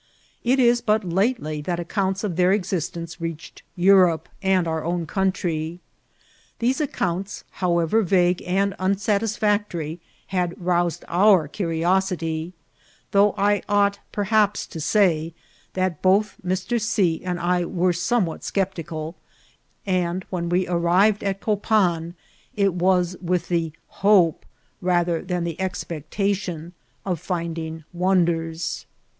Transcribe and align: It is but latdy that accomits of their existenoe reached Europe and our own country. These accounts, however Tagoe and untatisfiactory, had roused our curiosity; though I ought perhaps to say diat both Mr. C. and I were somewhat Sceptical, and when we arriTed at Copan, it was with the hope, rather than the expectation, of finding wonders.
It 0.43 0.59
is 0.59 0.81
but 0.81 1.03
latdy 1.03 1.63
that 1.63 1.79
accomits 1.79 2.23
of 2.23 2.35
their 2.35 2.49
existenoe 2.57 3.17
reached 3.19 3.61
Europe 3.75 4.27
and 4.41 4.67
our 4.67 4.83
own 4.83 5.05
country. 5.05 5.79
These 6.57 6.81
accounts, 6.81 7.43
however 7.61 8.03
Tagoe 8.03 8.43
and 8.47 8.73
untatisfiactory, 8.79 9.99
had 10.29 10.55
roused 10.59 11.05
our 11.07 11.47
curiosity; 11.47 12.53
though 13.11 13.35
I 13.37 13.61
ought 13.69 13.99
perhaps 14.11 14.65
to 14.73 14.79
say 14.79 15.35
diat 15.75 15.97
both 16.01 16.35
Mr. 16.43 16.81
C. 16.81 17.23
and 17.23 17.39
I 17.39 17.63
were 17.63 17.93
somewhat 17.93 18.43
Sceptical, 18.43 19.13
and 19.85 20.25
when 20.31 20.49
we 20.49 20.65
arriTed 20.65 21.21
at 21.21 21.41
Copan, 21.41 22.15
it 22.55 22.73
was 22.73 23.17
with 23.21 23.49
the 23.49 23.71
hope, 23.87 24.47
rather 24.81 25.21
than 25.21 25.43
the 25.43 25.61
expectation, 25.61 26.73
of 27.05 27.19
finding 27.19 27.83
wonders. 27.93 28.87